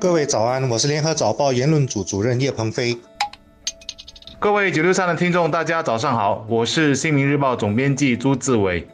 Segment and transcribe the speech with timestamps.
[0.00, 2.98] 各位早安，我是联合早报言论组主任叶鹏飞。
[4.38, 8.88] 各位九六三的听众，大家早上好，我是新民日报总编辑朱志伟。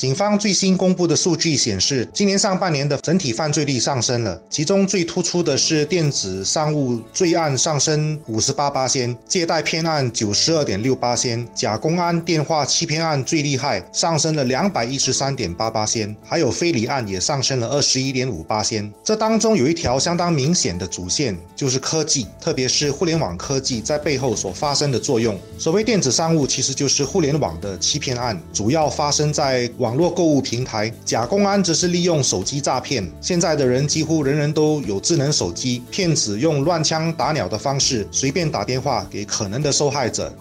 [0.00, 18.90] 警方最新公布的数据显示，今年上半年的整体犯罪率上升了，其中最突出的是电子商务罪案上升五十八八仙，借贷骗案九十二点六八仙，假公安电话欺骗案最厉害，上升了两百一十三点八八仙，还有非礼案也上升了二十一点五八仙。
[19.04, 25.38] 这当中有一条相当明显的主线，就是科技，特别是互联网科技在背后所发生的作用。
[25.58, 29.89] 所谓电子商务，其实就是互联网的欺骗案，主要发生在网。
[29.90, 33.04] 网络购物平台假公安则是利用手机诈骗。
[33.20, 40.32] 现在的人几乎人人都有智能手机，骗子用乱枪打鸟的方式，随便打电话给可能的受害者。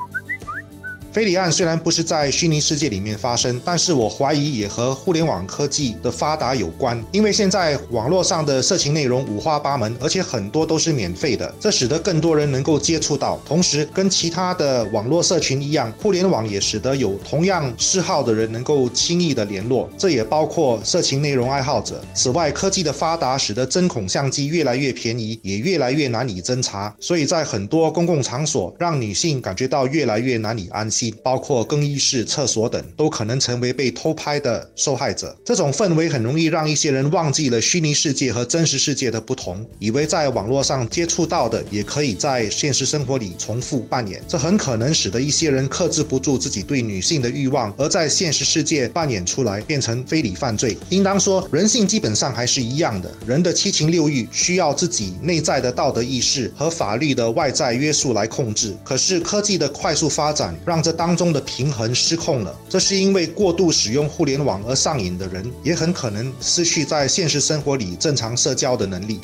[1.11, 7.03] 非礼案虽然不是在虚拟世界里面发生，但是我怀疑也和互联网科技的发达有关。
[7.11, 13.41] 因为现在网络上的色情内容五花八门，而且很多都是免费的，这使得更多人能够接触到。
[13.43, 21.99] 同时，跟其他的网络社群一样，互联网也使得有同样嗜好的人能够轻易的联络，这也包括色情内容爱好者。
[22.13, 30.98] 此外，科技的发达使得针孔相机越来越便宜，也越来越难以侦查，所以在很多公共场所，让女性感觉到越来越难以安心。
[31.23, 35.35] 包括更衣室、厕所等，都可能成为被偷拍的受害者。
[35.45, 44.21] 这种氛围很容易让一些人忘记了虚拟世界和真实世界的不同，以为在网络上接触到的，也可以在现实生活里重复扮演。
[44.27, 50.77] 这很可能使得一些人克制不住自己对女性的欲望，而在现实世界扮演出来，变成非礼犯罪。
[50.89, 58.75] 应当说，人性基本上还是一样的，人的七情六欲需要自己内在的道德意识和法律的外在约束来控制。
[58.83, 69.19] 可是科技的快速发展，让当中的平衡失控了，这是因为过度使用互联网而上瘾的人，也很可能失去在现实生活里正常社交的能力。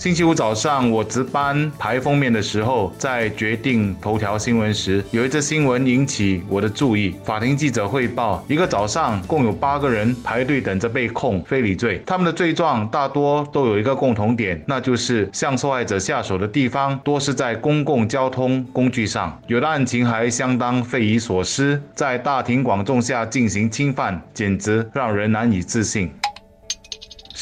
[0.00, 7.14] 星期五早上，我值班排封面的时候，在决定头条新闻时，有一则新闻引起我的注意。
[7.22, 26.10] 法庭记者汇报，一个早上共有八个人排队等着被控非礼罪，他们的罪状大多都有一个共同点，那就是向受害者下手的地方多是在公共交通工具上，有的案情还相当匪夷所思，在大庭广众下进行侵犯，简直让人难以置信。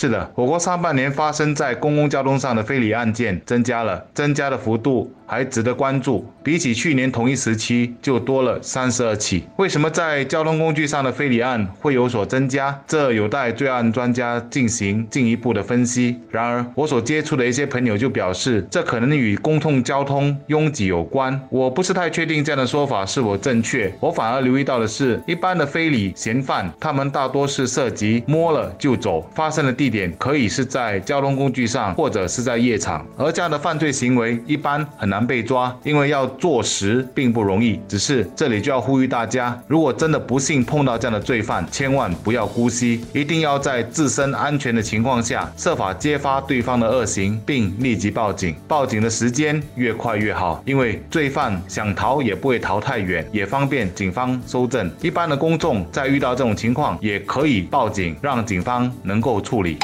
[0.01, 5.13] 是的，我国上半年发生在公共交通上的非礼案件增加了，增加的幅度。
[5.29, 9.45] 还值得关注，比起去年同一时期就多了三十二起。
[9.57, 12.77] 为什么在交通工具上的非礼案会有所增加？
[12.87, 16.17] 这有待罪案专家进行进一步的分析。
[16.31, 21.39] 然而，我所接触的一些朋友就表示，这可能与公共交通拥挤有关。
[21.51, 23.93] 我不是太确定这样的说法是否正确。
[24.01, 35.18] 我反而留意到的是，一般的非礼嫌犯，他们大多是涉及摸了就走，发生的地点可以是在交通工具上，或者是在夜场，而这样的犯罪行为一般很难。
[35.19, 37.81] 难被抓，因为要坐实并不容易。
[37.89, 48.55] 只是这里就要呼吁大家，如果真的不幸碰到这样的罪犯，千万不要姑息，一定要在自身安全的情况下，设法揭发对方的恶行，并立即报警。
[48.69, 54.89] 报警的时间越快越好，因为罪犯想逃也不会逃太远，也方便警方搜证。
[55.03, 59.77] 一般的公众在遇到这种情况，也可以报警，让警方能够处理。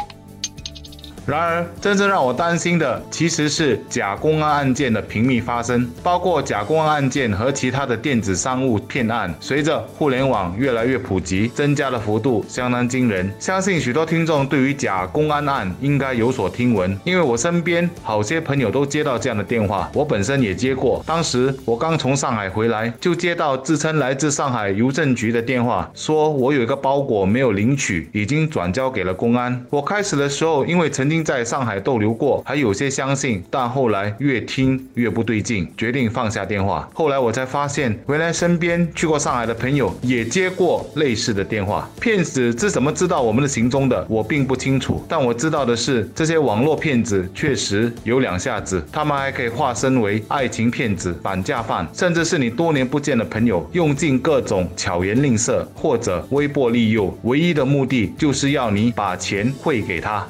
[1.26, 9.34] 然而，真正让我担心的其实是假公安案件的频密发生，包括假公安案件和其他的电子商务骗案。
[9.40, 13.32] 随着互联网越来越普及，增加的幅度相当惊人。
[13.38, 21.02] 相信许多听众对于假公安案应该有所听闻，因为我身边好些朋友都接到这样的电话，我本身也接过。
[21.06, 29.64] 当时我刚从上海回来，就接到自称来自上海邮政局的电话，说我有一个包裹没有领取，已经转交给了公安。
[29.70, 31.13] 我开始的时候，因为曾经。
[31.22, 36.88] 在上海逗留过，还有些相信，但后来越听越不对劲，决定放下电话。
[36.94, 41.88] 后来我才发现，原来身边去过上海的朋友也接过类似的电话。
[42.00, 44.06] 骗子是怎么知道我们的行踪的？
[44.08, 60.26] 我并不清楚，但我知道的是，这些网络骗子确实有两下子，他们还可以化身为爱情骗子、绑架犯，甚至是你多年不见的朋友，用尽各种巧言令色或者微波利诱，唯一的目的就是要你把钱汇给他。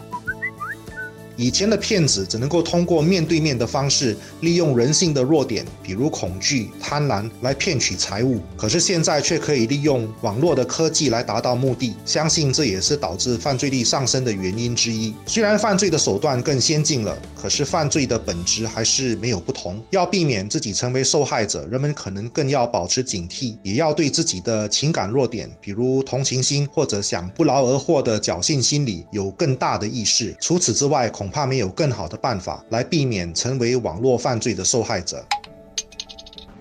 [1.36, 8.40] 以前的骗子只能够通过面对面的方式，利用人性的弱点，比如恐惧、贪婪，来骗取财物。
[8.56, 11.94] 可是现在却可以利用网络的科技来达到目的。
[12.04, 15.14] 相信这也是导致犯罪率上升的原因之一。
[15.26, 19.82] 虽然犯罪的手段更先进了，可是犯罪的本质还是没有不同。
[19.90, 30.34] 要避免自己成为受害者，人们可能更要保持警惕，也要对自己的情感弱点，比如同情心或者想不劳而获的侥幸心理，有更大的意识。
[30.40, 35.24] 除此之外，恐怕没有更好的办法来避免成为网络犯罪的受害者。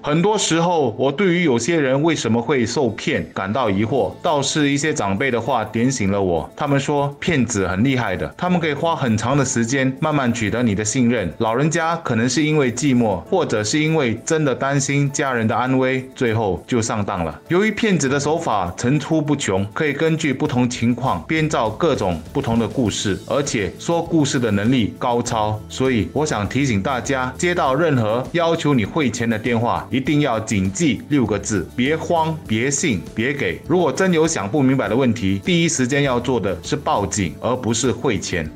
[0.05, 4.11] 很多时候，我对于有些人为什么会受骗感到疑惑。
[4.21, 6.49] 倒是一些长辈的话点醒了我。
[6.57, 11.33] 他们说，骗子很厉害的，他们可以花很长的时间慢慢取得你的信任。
[11.37, 17.39] 老人家可能是因为寂寞，或者是因为真的担心家人的安危，最后就上当了。
[17.47, 25.57] 由于骗子的手法层出不穷，可以根据不同情况编造各种不同的故事，而且说故事的能力高超。
[25.69, 29.87] 所以，我想提醒大家，接到任何要求你汇钱的电话。
[29.93, 33.61] 一定要谨记六个字：别慌，别信，别给。
[33.67, 38.49] 如果真有想不明白的问题，第一时间要做的是报警，而不是汇钱。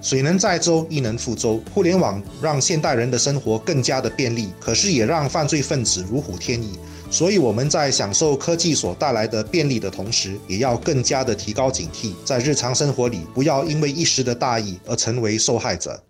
[0.00, 1.60] 水能载舟，亦能覆舟。
[1.72, 6.78] 互联网让现代人的生活更加的便利，可是也让犯罪分子如虎添翼。
[7.10, 16.00] 所以我们在享受科技所带来的便利的同时，也要更加的提高警惕，在日常生活里不要因为一时的大意而成为受害者。